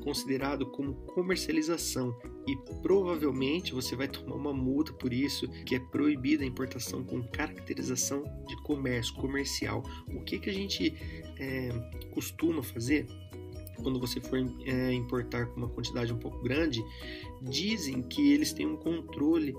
considerado 0.00 0.66
como 0.66 0.94
comercialização 0.94 2.16
e 2.46 2.56
provavelmente 2.80 3.72
você 3.72 3.96
vai 3.96 4.06
tomar 4.06 4.36
uma 4.36 4.52
multa 4.52 4.92
por 4.92 5.12
isso, 5.12 5.48
que 5.64 5.74
é 5.74 5.80
proibida 5.80 6.44
a 6.44 6.46
importação 6.46 7.02
com 7.02 7.22
caracterização 7.22 8.22
de 8.46 8.56
comércio 8.62 9.14
comercial. 9.14 9.82
O 10.14 10.22
que, 10.22 10.38
que 10.38 10.50
a 10.50 10.52
gente 10.52 10.94
é, 11.38 11.70
costuma 12.12 12.62
fazer? 12.62 13.06
Quando 13.82 14.00
você 14.00 14.20
for 14.20 14.38
é, 14.64 14.92
importar 14.92 15.46
com 15.46 15.58
uma 15.58 15.68
quantidade 15.68 16.12
um 16.12 16.18
pouco 16.18 16.42
grande, 16.42 16.84
dizem 17.42 18.02
que 18.02 18.32
eles 18.32 18.52
têm 18.52 18.66
um 18.66 18.76
controle 18.76 19.54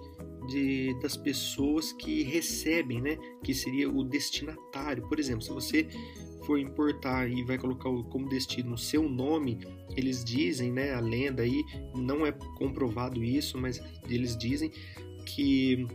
de, 0.47 0.93
das 1.01 1.15
pessoas 1.17 1.91
que 1.93 2.23
recebem, 2.23 3.01
né? 3.01 3.17
Que 3.43 3.53
seria 3.53 3.89
o 3.89 4.03
destinatário. 4.03 5.07
Por 5.07 5.19
exemplo, 5.19 5.41
se 5.41 5.51
você 5.51 5.87
for 6.45 6.57
importar 6.59 7.29
e 7.29 7.43
vai 7.43 7.57
colocar 7.57 7.89
como 8.09 8.29
destino 8.29 8.73
o 8.73 8.77
seu 8.77 9.07
nome, 9.07 9.59
eles 9.95 10.23
dizem, 10.23 10.71
né? 10.71 10.93
A 10.93 10.99
lenda 10.99 11.43
aí 11.43 11.63
não 11.95 12.25
é 12.25 12.31
comprovado 12.31 13.23
isso, 13.23 13.57
mas 13.57 13.81
eles 14.09 14.37
dizem 14.37 14.71
que 15.25 15.85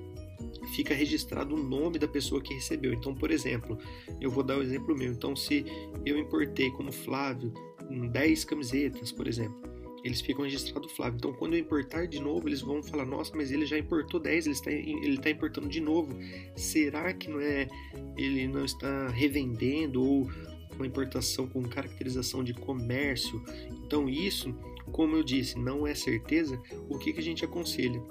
fica 0.75 0.95
registrado 0.95 1.55
o 1.55 1.63
nome 1.63 1.99
da 1.99 2.09
pessoa 2.09 2.43
que 2.43 2.55
recebeu. 2.55 2.93
Então, 2.93 3.15
por 3.15 3.31
exemplo, 3.31 3.79
eu 4.21 4.31
vou 4.31 4.43
dar 4.43 4.57
o 4.57 4.61
um 4.61 4.63
exemplo 4.63 4.97
meu. 4.97 5.13
Então, 5.13 5.35
se 5.35 5.65
eu 6.05 6.19
importei 6.19 6.71
como 6.71 6.93
Flávio 6.93 7.53
10 7.91 8.45
camisetas, 8.45 9.13
por 9.13 9.27
exemplo, 9.27 9.73
eles 10.05 10.21
ficam 10.21 10.45
registrados 10.45 10.91
Flávio. 10.93 11.17
Então, 11.17 11.33
quando 11.33 11.55
eu 11.55 11.61
importar 11.61 12.07
de 12.07 12.21
novo, 12.21 12.49
eles 12.49 12.61
vão 12.61 12.83
falar: 12.83 13.07
Nossa, 13.07 13.33
mas 13.37 13.53
ele 13.53 13.65
já 13.65 13.79
importou 13.79 14.19
10, 14.19 14.47
ele 14.47 14.55
está, 14.55 14.71
ele 14.71 15.15
está 15.15 15.31
importando 15.31 15.69
de 15.69 15.81
novo. 15.81 16.17
Será 16.57 17.13
que 17.13 17.31
não 17.31 17.41
é 17.41 17.69
ele 18.17 18.47
não 18.49 18.65
está 18.65 19.09
revendendo 19.09 20.03
ou 20.03 20.31
uma 20.75 20.87
importação 20.87 21.47
com 21.47 21.63
caracterização 21.63 22.43
de 22.43 22.53
comércio? 22.53 23.43
Então, 23.85 24.09
isso, 24.09 24.53
como 24.91 25.17
eu 25.17 25.23
disse, 25.23 25.59
não 25.59 25.87
é 25.87 25.95
certeza. 25.95 26.61
O 26.89 26.99
que, 26.99 27.13
que 27.13 27.21
a 27.21 27.23
gente 27.23 27.45
aconselha? 27.45 28.03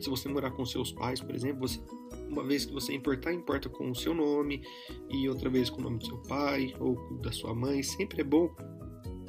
Se 0.00 0.08
você 0.08 0.28
morar 0.28 0.52
com 0.52 0.64
seus 0.64 0.92
pais, 0.92 1.20
por 1.20 1.34
exemplo, 1.34 1.60
você 1.68 1.80
uma 2.28 2.44
vez 2.44 2.66
que 2.66 2.72
você 2.72 2.92
importar, 2.92 3.32
importa 3.32 3.68
com 3.68 3.90
o 3.90 3.94
seu 3.94 4.12
nome 4.12 4.62
e 5.10 5.28
outra 5.28 5.48
vez 5.48 5.70
com 5.70 5.80
o 5.80 5.84
nome 5.84 5.98
do 5.98 6.06
seu 6.06 6.18
pai 6.18 6.74
ou 6.78 6.94
da 7.20 7.32
sua 7.32 7.54
mãe. 7.54 7.82
Sempre 7.82 8.20
é 8.20 8.24
bom 8.24 8.54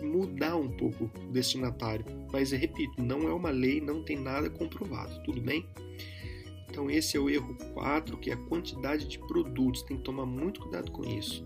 mudar 0.02 0.56
um 0.56 0.70
pouco 0.70 1.06
o 1.06 1.32
destinatário. 1.32 2.06
Mas, 2.32 2.52
repito, 2.52 3.02
não 3.02 3.28
é 3.28 3.34
uma 3.34 3.50
lei, 3.50 3.82
não 3.82 4.04
tem 4.04 4.18
nada 4.18 4.50
comprovado, 4.50 5.22
tudo 5.24 5.42
bem? 5.42 5.66
Então, 6.70 6.90
esse 6.90 7.18
é 7.18 7.20
o 7.20 7.30
erro 7.30 7.56
4, 7.74 8.18
que 8.18 8.30
é 8.30 8.34
a 8.34 8.38
quantidade 8.38 9.08
de 9.08 9.20
produtos. 9.20 9.82
Tem 9.84 9.98
que 9.98 10.04
tomar 10.04 10.26
muito 10.26 10.62
cuidado 10.62 10.92
com 10.92 11.04
isso. 11.04 11.46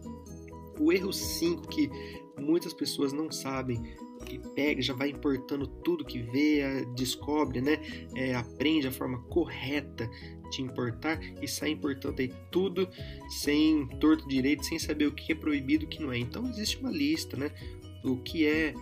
O 0.80 0.92
erro 0.92 1.14
5, 1.14 1.68
que 1.68 1.90
muitas 2.38 2.74
pessoas 2.74 3.14
não 3.14 3.32
sabem, 3.32 3.82
que 4.24 4.40
pega, 4.40 4.82
já 4.82 4.94
vai 4.94 5.10
importando 5.10 5.68
tudo 5.68 6.06
que 6.06 6.20
vê, 6.20 6.86
descobre, 6.96 7.62
né? 7.62 7.80
É, 8.16 8.36
aprende 8.36 8.88
a 8.88 8.92
forma 8.92 9.22
correta 9.24 10.10
de 10.50 10.62
importar 10.62 11.20
e 11.42 11.48
sai 11.48 11.72
importando 11.72 12.22
aí 12.22 12.32
tudo 12.52 12.88
sem 13.42 13.88
torto 14.00 14.28
direito, 14.28 14.66
sem 14.66 14.78
saber 14.80 15.08
o 15.08 15.12
que 15.12 15.32
é 15.32 15.36
proibido 15.36 15.84
e 15.84 15.88
o 15.88 15.90
que 15.90 16.02
não 16.02 16.12
é. 16.12 16.18
Então 16.18 16.48
existe 16.50 16.78
uma 16.78 16.92
lista, 16.92 17.36
né? 17.38 17.52
O 18.04 18.18
que 18.18 18.46
é 18.46 18.74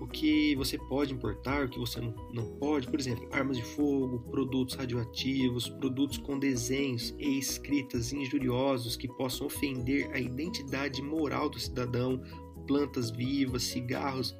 o 0.00 0.06
que 0.06 0.56
você 0.56 0.76
pode 0.76 1.14
importar, 1.14 1.64
o 1.64 1.68
que 1.68 1.78
você 1.78 2.00
não, 2.00 2.46
pode, 2.58 2.88
por 2.88 2.98
exemplo, 2.98 3.28
armas 3.30 3.56
de 3.56 3.62
fogo, 3.62 4.18
produtos 4.30 4.74
radioativos, 4.74 5.68
produtos 5.68 6.18
com 6.18 6.40
desenhos 6.40 7.14
e 7.18 7.38
escritas 7.38 8.12
injuriosos 8.12 8.96
que 8.96 9.06
possam 9.06 9.46
ofender 9.46 10.10
a 10.12 10.18
identidade 10.18 11.00
moral 11.00 11.48
do 11.48 11.58
cidadão, 11.58 12.20
plantas 12.66 13.10
vivas, 13.10 13.62
cigarros 13.62 14.36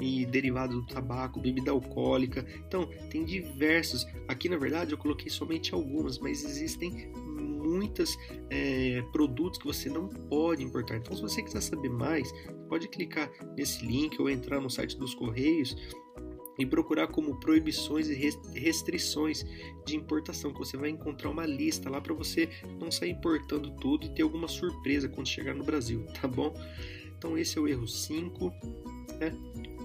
e 0.00 0.26
derivados 0.26 0.74
do 0.74 0.86
tabaco, 0.86 1.40
bebida 1.40 1.70
alcoólica. 1.70 2.44
Então, 2.66 2.88
tem 3.08 3.24
diversos. 3.24 4.04
Aqui, 4.26 4.48
na 4.48 4.56
verdade, 4.56 4.92
eu 4.92 4.98
coloquei 4.98 5.30
somente 5.30 5.72
algumas, 5.72 6.18
mas 6.18 6.44
existem 6.44 7.12
muitos 7.14 8.18
é, 8.50 9.02
produtos 9.12 9.58
que 9.58 9.66
você 9.66 9.88
não 9.88 10.08
pode 10.08 10.62
importar. 10.62 10.96
Então, 10.96 11.14
se 11.14 11.22
você 11.22 11.42
quiser 11.42 11.60
saber 11.60 11.88
mais, 11.88 12.32
pode 12.68 12.88
clicar 12.88 13.30
nesse 13.56 13.84
link 13.84 14.20
ou 14.20 14.28
entrar 14.28 14.60
no 14.60 14.70
site 14.70 14.96
dos 14.96 15.14
Correios 15.14 15.76
e 16.58 16.64
procurar 16.64 17.08
como 17.08 17.38
proibições 17.40 18.08
e 18.08 18.14
restrições 18.58 19.44
de 19.84 19.96
importação, 19.96 20.52
que 20.52 20.58
você 20.58 20.76
vai 20.76 20.90
encontrar 20.90 21.30
uma 21.30 21.46
lista 21.46 21.90
lá 21.90 22.00
para 22.00 22.14
você 22.14 22.48
não 22.78 22.90
sair 22.90 23.10
importando 23.10 23.70
tudo 23.76 24.06
e 24.06 24.14
ter 24.14 24.22
alguma 24.22 24.48
surpresa 24.48 25.08
quando 25.08 25.28
chegar 25.28 25.54
no 25.54 25.64
Brasil, 25.64 26.06
tá 26.20 26.28
bom? 26.28 26.54
Então 27.16 27.36
esse 27.36 27.58
é 27.58 27.60
o 27.60 27.66
erro 27.66 27.88
5. 27.88 28.52
Né? 29.18 29.32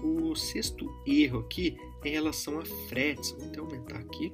O 0.02 0.34
sexto 0.34 0.86
erro 1.06 1.40
aqui 1.40 1.76
é 2.04 2.08
em 2.08 2.12
relação 2.12 2.58
a 2.58 2.64
fretes. 2.88 3.32
Vou 3.32 3.46
até 3.46 3.60
aumentar 3.60 3.98
aqui. 3.98 4.32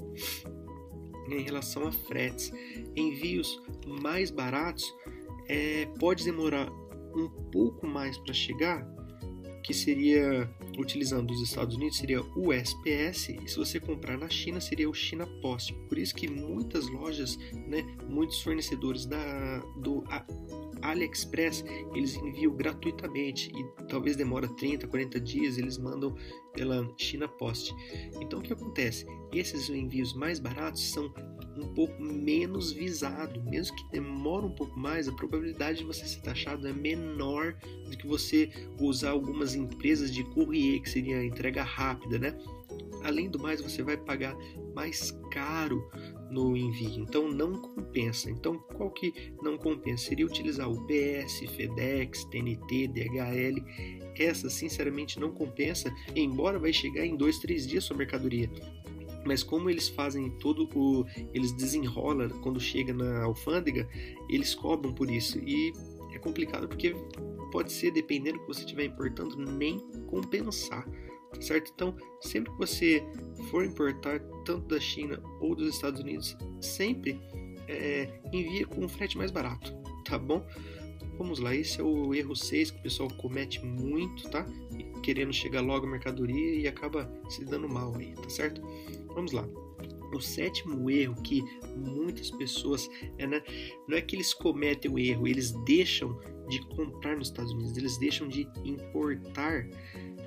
Em 1.29 1.43
relação 1.43 1.87
a 1.87 1.93
fretes, 1.93 2.53
envios 2.95 3.61
mais 4.01 4.31
baratos 4.31 4.95
é, 5.49 5.87
pode 5.99 6.25
demorar 6.25 6.71
um 7.17 7.29
pouco 7.51 7.87
mais 7.87 8.19
para 8.19 8.33
chegar, 8.33 8.87
que 9.63 9.75
seria 9.75 10.49
utilizando 10.79 11.33
os 11.33 11.43
Estados 11.43 11.75
Unidos 11.75 11.97
seria 11.97 12.23
o 12.23 12.51
USPS 12.51 13.31
e 13.31 13.49
se 13.49 13.57
você 13.57 13.81
comprar 13.81 14.17
na 14.17 14.29
China 14.29 14.61
seria 14.61 14.89
o 14.89 14.95
China 14.95 15.27
Post. 15.43 15.73
Por 15.89 15.99
isso 15.99 16.15
que 16.15 16.29
muitas 16.29 16.89
lojas, 16.89 17.37
né, 17.53 17.83
muitos 18.09 18.41
fornecedores 18.43 19.07
da, 19.07 19.59
do 19.83 20.05
AliExpress 20.83 21.65
eles 21.95 22.17
enviam 22.17 22.55
gratuitamente 22.55 23.51
e 23.55 23.87
talvez 23.87 24.17
demora 24.17 24.49
30, 24.49 24.87
40 24.87 25.21
dias, 25.21 25.59
eles 25.59 25.79
mandam 25.79 26.15
pela 26.53 26.89
China 26.97 27.29
Post. 27.29 27.75
Então 28.21 28.39
o 28.39 28.43
que 28.43 28.53
acontece? 28.53 29.07
Esses 29.33 29.69
envios 29.69 30.15
mais 30.15 30.39
baratos 30.39 30.91
são 30.91 31.13
um 31.57 31.73
pouco 31.75 32.01
menos 32.03 32.73
visados, 32.73 33.43
mesmo 33.45 33.77
que 33.77 33.91
demore 33.91 34.47
um 34.47 34.55
pouco 34.55 34.79
mais, 34.79 35.09
a 35.09 35.13
probabilidade 35.13 35.79
de 35.79 35.85
você 35.85 36.07
ser 36.07 36.21
taxado 36.21 36.67
é 36.67 36.73
menor 36.73 37.57
do 37.89 37.97
que 37.97 38.07
você 38.07 38.51
usar 38.81 39.11
algumas 39.11 39.55
empresas 39.55 40.13
de 40.13 40.23
courrier, 40.25 40.83
que 40.83 40.91
seria 40.91 41.25
entrega 41.25 41.63
rápida, 41.63 42.19
né? 42.19 42.39
Além 43.03 43.31
do 43.31 43.39
mais, 43.39 43.61
você 43.61 43.83
vai 43.83 43.97
pagar 43.97 44.37
mais 44.75 45.13
caro 45.31 45.89
no 46.31 46.57
envio, 46.57 47.03
então 47.03 47.29
não 47.29 47.53
compensa. 47.53 48.31
Então, 48.31 48.59
qual 48.75 48.91
que 48.91 49.33
não 49.43 49.57
compensa? 49.57 50.07
Seria 50.07 50.27
utilizar 50.27 50.71
o 50.71 50.87
PS, 50.87 51.45
FedEx, 51.57 52.25
TNT, 52.25 52.89
DHL. 52.89 53.63
Essa, 54.19 54.49
sinceramente, 54.49 55.21
não 55.21 55.31
compensa, 55.31 55.93
embora 56.15 56.59
vai 56.59 56.73
chegar 56.73 57.05
em 57.05 57.17
dois, 57.17 57.39
três 57.39 57.67
dias 57.67 57.85
sua 57.85 57.97
mercadoria. 57.97 58.51
Mas 59.25 59.43
como 59.43 59.69
eles 59.69 59.89
fazem 59.89 60.31
todo 60.39 60.69
o. 60.75 61.05
Eles 61.35 61.53
desenrolam 61.53 62.29
quando 62.43 62.61
chega 62.61 62.93
na 62.93 63.25
alfândega, 63.25 63.89
eles 64.29 64.55
cobram 64.55 64.95
por 64.95 65.11
isso. 65.11 65.39
E 65.41 65.73
é 66.13 66.19
complicado 66.19 66.69
porque 66.69 66.95
pode 67.51 67.73
ser, 67.73 67.91
dependendo 67.91 68.39
do 68.39 68.43
que 68.43 68.55
você 68.55 68.61
estiver 68.61 68.85
importando, 68.85 69.37
nem 69.37 69.81
compensar 70.07 70.87
certo? 71.41 71.73
Então, 71.75 71.97
sempre 72.21 72.53
que 72.53 72.59
você 72.59 73.05
for 73.51 73.65
importar 73.65 74.21
tanto 74.45 74.67
da 74.69 74.81
China 74.81 75.23
ou 75.41 75.55
dos 75.55 75.75
Estados 75.75 76.01
Unidos, 76.01 76.37
sempre 76.61 77.21
é, 77.69 78.21
envia 78.33 78.67
com 78.67 78.85
um 78.85 78.89
frete 78.89 79.17
mais 79.17 79.31
barato, 79.31 79.75
tá 80.05 80.19
bom? 80.19 80.47
Vamos 81.19 81.39
lá, 81.39 81.55
esse 81.55 81.81
é 81.81 81.83
o 81.83 82.15
erro 82.15 82.37
6 82.37 82.73
que 82.73 82.79
o 82.79 82.83
pessoal 82.83 83.09
comete 83.17 83.65
muito, 83.65 84.29
tá? 84.29 84.47
Querendo 85.03 85.33
chegar 85.33 85.63
logo 85.63 85.87
à 85.87 85.91
mercadoria 85.91 86.55
e 86.55 86.69
acaba 86.69 87.11
se 87.31 87.45
dando 87.45 87.69
mal 87.69 87.95
aí, 87.97 88.15
tá 88.15 88.29
certo? 88.29 88.61
Vamos 89.15 89.33
lá. 89.33 89.49
O 90.15 90.21
sétimo 90.21 90.91
erro 90.91 91.15
que 91.23 91.43
muitas 91.75 92.31
pessoas 92.31 92.89
é, 93.19 93.27
né, 93.27 93.43
não 93.89 93.97
é 93.97 94.03
que 94.03 94.15
eles 94.15 94.33
cometem 94.33 94.91
o 94.91 94.99
erro, 94.99 95.27
eles 95.27 95.53
deixam 95.65 96.19
de 96.49 96.61
comprar 96.77 97.17
nos 97.17 97.29
Estados 97.29 97.53
Unidos, 97.53 97.77
eles 97.77 97.99
deixam 97.99 98.29
de 98.29 98.49
importar 98.65 99.69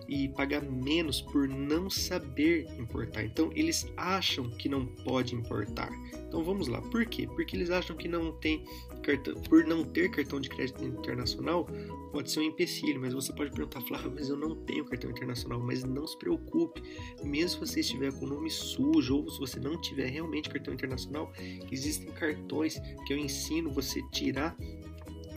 e 0.09 0.27
pagar 0.29 0.61
menos 0.63 1.21
por 1.21 1.47
não 1.47 1.89
saber 1.89 2.67
importar. 2.79 3.23
Então 3.23 3.51
eles 3.55 3.87
acham 3.95 4.49
que 4.49 4.67
não 4.67 4.85
pode 4.85 5.35
importar. 5.35 5.89
Então 6.27 6.43
vamos 6.43 6.67
lá. 6.67 6.81
Por 6.81 7.05
quê? 7.05 7.27
Porque 7.27 7.55
eles 7.55 7.69
acham 7.69 7.95
que 7.95 8.07
não 8.07 8.31
tem 8.39 8.63
cartão, 9.03 9.35
por 9.43 9.63
não 9.65 9.83
ter 9.83 10.09
cartão 10.09 10.41
de 10.41 10.49
crédito 10.49 10.83
internacional, 10.83 11.67
pode 12.11 12.31
ser 12.31 12.39
um 12.39 12.43
empecilho, 12.43 12.99
mas 12.99 13.13
você 13.13 13.31
pode 13.33 13.51
perguntar, 13.51 13.81
Flávio, 13.81 14.11
mas 14.13 14.29
eu 14.29 14.35
não 14.35 14.55
tenho 14.55 14.85
cartão 14.85 15.11
internacional, 15.11 15.59
mas 15.59 15.83
não 15.83 16.07
se 16.07 16.17
preocupe, 16.17 16.81
mesmo 17.23 17.65
se 17.65 17.73
você 17.73 17.79
estiver 17.81 18.11
com 18.13 18.25
o 18.25 18.29
nome 18.29 18.49
sujo 18.49 19.17
ou 19.17 19.29
se 19.29 19.39
você 19.39 19.59
não 19.59 19.79
tiver 19.79 20.07
realmente 20.07 20.49
cartão 20.49 20.73
internacional, 20.73 21.31
existem 21.71 22.11
cartões 22.13 22.79
que 23.05 23.13
eu 23.13 23.17
ensino 23.17 23.71
você 23.71 24.01
tirar 24.11 24.55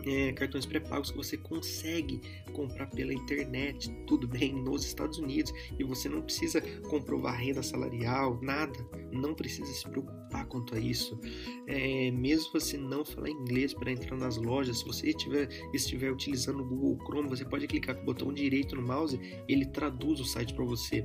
é, 0.07 0.33
cartões 0.33 0.67
pré-pagos 0.67 1.11
que 1.11 1.17
você 1.17 1.37
consegue 1.37 2.21
comprar 2.53 2.87
pela 2.89 3.13
internet, 3.13 3.91
tudo 4.07 4.27
bem, 4.27 4.53
nos 4.53 4.85
Estados 4.85 5.19
Unidos, 5.19 5.53
e 5.79 5.85
você 5.85 6.09
não 6.09 6.23
precisa 6.23 6.61
comprovar 6.89 7.39
renda 7.39 7.63
salarial, 7.63 8.39
nada, 8.43 8.79
não 9.11 9.35
precisa 9.35 9.73
se 9.73 9.89
preocupar 9.89 10.47
quanto 10.47 10.75
a 10.75 10.79
isso. 10.79 11.19
É, 11.67 12.11
mesmo 12.11 12.53
você 12.53 12.77
não 12.77 13.05
falar 13.05 13.31
inglês 13.31 13.75
para 13.75 13.93
entrar 13.93 14.17
nas 14.17 14.37
lojas, 14.37 14.79
se 14.79 14.85
você 14.85 15.11
estiver, 15.11 15.49
estiver 15.73 16.11
utilizando 16.11 16.61
o 16.61 16.65
Google 16.65 16.99
Chrome, 17.07 17.29
você 17.29 17.45
pode 17.45 17.67
clicar 17.67 17.97
com 17.97 18.03
o 18.03 18.07
botão 18.07 18.33
direito 18.33 18.77
no 18.77 18.83
mouse, 18.83 19.19
ele 19.49 19.67
traduz 19.67 20.21
o 20.21 20.25
site 20.25 20.55
para 20.55 20.65
você. 20.65 21.05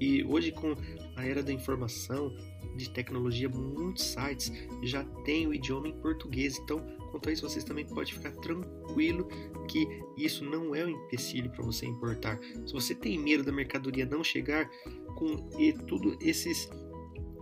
E 0.00 0.24
hoje, 0.24 0.52
com 0.52 0.74
a 1.16 1.24
era 1.24 1.42
da 1.42 1.52
informação, 1.52 2.32
de 2.78 2.88
tecnologia, 2.88 3.48
muitos 3.48 4.04
sites 4.04 4.52
já 4.82 5.04
têm 5.24 5.46
o 5.46 5.52
idioma 5.52 5.88
em 5.88 6.00
português, 6.00 6.56
então 6.58 6.80
Quanto 7.10 7.28
a 7.28 7.32
isso, 7.32 7.48
vocês 7.48 7.64
também 7.64 7.86
podem 7.86 8.12
ficar 8.12 8.32
tranquilo 8.32 9.28
que 9.68 9.86
isso 10.16 10.44
não 10.44 10.74
é 10.74 10.84
um 10.84 10.90
empecilho 10.90 11.50
para 11.50 11.64
você 11.64 11.86
importar. 11.86 12.38
Se 12.66 12.72
você 12.72 12.94
tem 12.94 13.18
medo 13.18 13.42
da 13.42 13.52
mercadoria 13.52 14.06
não 14.06 14.22
chegar 14.22 14.68
com 15.16 15.48
e 15.58 15.72
tudo 15.72 16.16
esses 16.20 16.68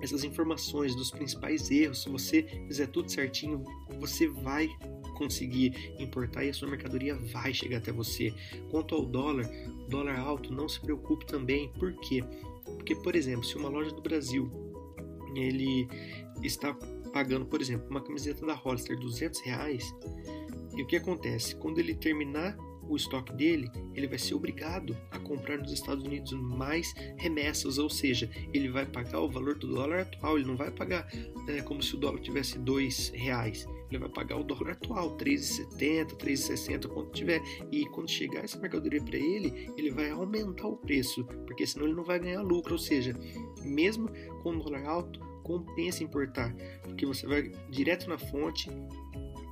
essas 0.03 0.25
informações 0.25 0.95
dos 0.95 1.11
principais 1.11 1.71
erros, 1.71 2.03
se 2.03 2.11
você 2.11 2.43
fizer 2.69 2.87
tudo 2.89 3.11
certinho, 3.11 3.65
você 3.99 4.29
vai 4.29 4.69
conseguir 5.17 5.95
importar 5.99 6.45
e 6.45 6.51
a 6.51 6.55
sua 6.55 6.69
mercadoria 6.69 7.15
vai 7.15 7.55
chegar 7.55 7.79
até 7.79 7.91
você. 7.91 8.33
Quanto 8.71 8.95
ao 8.95 9.07
dólar, 9.07 9.49
dólar 9.89 10.19
alto, 10.19 10.53
não 10.53 10.69
se 10.69 10.79
preocupe 10.81 11.25
também. 11.25 11.73
Por 11.73 11.95
quê? 12.01 12.23
Porque, 12.65 12.95
por 12.97 13.17
exemplo, 13.17 13.45
se 13.45 13.57
uma 13.57 13.71
loja 13.71 13.91
do 13.91 14.03
Brasil 14.03 14.51
ele 15.35 15.89
está 16.43 16.77
pagando, 17.17 17.47
por 17.47 17.63
exemplo, 17.63 17.89
uma 17.89 18.03
camiseta 18.03 18.45
da 18.45 18.53
Hollister 18.53 18.95
200 18.99 19.41
reais, 19.41 19.97
e 20.77 20.83
o 20.83 20.87
que 20.87 20.97
acontece? 20.97 21.57
Quando 21.57 21.79
ele 21.79 21.95
terminar 21.95 22.55
o 22.87 22.95
estoque 22.95 23.33
dele, 23.33 23.71
ele 23.95 24.07
vai 24.07 24.19
ser 24.19 24.35
obrigado 24.35 24.95
a 25.11 25.19
comprar 25.19 25.57
nos 25.57 25.73
Estados 25.73 26.05
Unidos 26.05 26.33
mais 26.33 26.93
remessas, 27.17 27.79
ou 27.79 27.89
seja, 27.89 28.31
ele 28.53 28.69
vai 28.69 28.85
pagar 28.85 29.21
o 29.21 29.31
valor 29.31 29.55
do 29.55 29.67
dólar 29.67 30.01
atual, 30.01 30.37
ele 30.37 30.47
não 30.47 30.59
vai 30.59 30.71
pagar 30.71 31.09
é, 31.49 31.63
como 31.63 31.83
se 31.83 31.95
o 31.95 31.99
dólar 31.99 32.21
tivesse 32.21 32.59
dois 32.59 33.09
reais, 33.15 33.67
ele 33.89 33.99
vai 33.99 34.11
pagar 34.11 34.37
o 34.37 34.45
dólar 34.45 34.73
atual, 34.73 35.17
3,70, 35.17 36.19
3,60, 36.19 36.87
quanto 36.87 37.13
tiver. 37.13 37.41
E 37.73 37.87
quando 37.87 38.11
chegar 38.11 38.45
essa 38.45 38.59
mercadoria 38.59 39.03
para 39.03 39.17
ele, 39.17 39.73
ele 39.79 39.91
vai 39.91 40.11
aumentar 40.11 40.67
o 40.67 40.77
preço, 40.77 41.25
porque 41.47 41.67
senão 41.67 41.87
ele 41.87 41.95
não 41.95 42.05
vai 42.05 42.19
ganhar 42.19 42.43
lucro, 42.43 42.75
ou 42.75 42.79
seja, 42.79 43.19
mesmo 43.63 44.11
com 44.43 44.51
o 44.51 44.59
dólar 44.59 44.85
alto, 44.85 45.36
compensa 45.47 46.03
importar, 46.03 46.53
porque 46.83 47.07
você 47.07 47.25
vai 47.25 47.53
direto 47.71 48.09
na 48.09 48.19
fonte, 48.19 48.69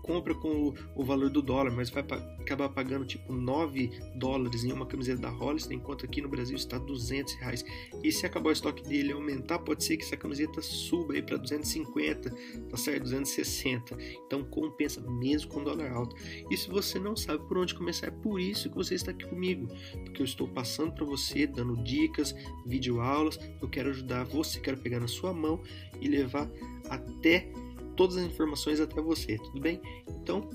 compra 0.04 0.34
com 0.34 0.68
o, 0.68 0.74
o 0.94 1.02
valor 1.02 1.30
do 1.30 1.40
dólar, 1.40 1.72
mas 1.72 1.88
vai 1.88 2.02
pa 2.02 2.16
acabar 2.38 2.68
pagando 2.68 3.06
tipo 3.06 3.32
9 3.32 3.90
dólares 4.16 4.64
em 4.64 4.72
uma 4.72 4.84
camiseta 4.84 5.22
da 5.22 5.30
Hollister, 5.30 5.74
enquanto 5.74 6.04
aqui 6.04 6.20
no 6.20 6.28
Brasil 6.28 6.56
está 6.56 6.76
200 6.76 7.32
reais. 7.36 7.64
E 8.02 8.12
se 8.12 8.26
acabar 8.26 8.50
o 8.50 8.52
estoque 8.52 8.82
dele 8.82 9.12
aumentar, 9.12 9.58
pode 9.60 9.82
ser 9.82 9.96
que 9.96 10.04
essa 10.04 10.16
camiseta 10.16 10.60
suba 10.60 11.14
aí 11.14 11.22
para 11.22 11.38
250, 11.38 12.30
tá 12.68 12.76
certo? 12.76 13.04
260. 13.04 13.96
Então 14.26 14.44
compensa 14.44 15.00
mesmo 15.00 15.50
com 15.50 15.64
dólar 15.64 15.90
alto. 15.90 16.14
E 16.50 16.56
se 16.56 16.68
você 16.68 16.98
não 16.98 17.16
sabe 17.16 17.42
por 17.48 17.56
onde 17.56 17.74
começar, 17.74 18.08
é 18.08 18.10
por 18.10 18.38
isso 18.38 18.68
que 18.68 18.76
você 18.76 18.94
está 18.94 19.10
aqui 19.10 19.24
comigo, 19.24 19.66
porque 20.04 20.20
eu 20.20 20.26
estou 20.26 20.46
passando 20.46 20.92
para 20.92 21.04
você, 21.06 21.46
dando 21.46 21.82
dicas, 21.82 22.34
videoaulas, 22.66 23.38
eu 23.62 23.70
quero 23.70 23.88
ajudar 23.88 24.24
você, 24.24 24.60
quero 24.60 24.76
pegar 24.76 25.00
na 25.00 25.08
sua 25.08 25.32
mão 25.32 25.62
e 25.98 26.08
levar 26.08 26.50
até 26.90 27.50
todas 27.94 28.16
as 28.16 28.24
informações 28.24 28.80
até 28.80 29.00
você, 29.00 29.36
tudo 29.38 29.60
bem? 29.60 29.80
Então 30.08 30.48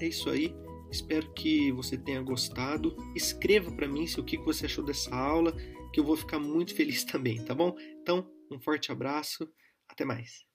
é 0.00 0.08
isso 0.08 0.28
aí. 0.30 0.54
Espero 0.90 1.32
que 1.32 1.72
você 1.72 1.96
tenha 1.96 2.20
gostado. 2.22 2.94
Escreva 3.16 3.70
para 3.72 3.88
mim 3.88 4.06
se 4.06 4.20
o 4.20 4.24
que 4.24 4.36
você 4.36 4.66
achou 4.66 4.84
dessa 4.84 5.14
aula, 5.14 5.56
que 5.92 6.00
eu 6.00 6.04
vou 6.04 6.16
ficar 6.16 6.38
muito 6.38 6.74
feliz 6.74 7.04
também, 7.06 7.42
tá 7.44 7.54
bom? 7.54 7.74
Então, 8.00 8.30
um 8.50 8.60
forte 8.60 8.92
abraço, 8.92 9.48
até 9.88 10.04
mais. 10.04 10.51